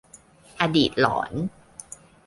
[0.61, 1.31] อดีตหลอน